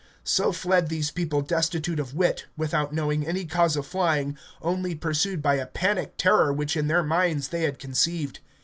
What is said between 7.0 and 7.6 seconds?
minds